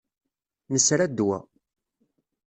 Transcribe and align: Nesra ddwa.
Nesra 0.71 1.05
ddwa. 1.11 1.37